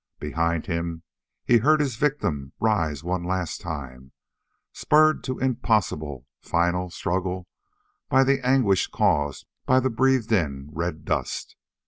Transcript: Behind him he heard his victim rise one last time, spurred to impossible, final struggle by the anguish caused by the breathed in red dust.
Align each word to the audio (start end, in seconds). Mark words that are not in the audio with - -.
Behind 0.19 0.65
him 0.65 1.03
he 1.45 1.57
heard 1.59 1.79
his 1.79 1.95
victim 1.97 2.53
rise 2.59 3.03
one 3.03 3.23
last 3.23 3.61
time, 3.61 4.13
spurred 4.73 5.23
to 5.25 5.37
impossible, 5.37 6.25
final 6.39 6.89
struggle 6.89 7.47
by 8.09 8.23
the 8.23 8.43
anguish 8.43 8.87
caused 8.87 9.45
by 9.67 9.79
the 9.79 9.91
breathed 9.91 10.31
in 10.31 10.69
red 10.71 11.05
dust. 11.05 11.55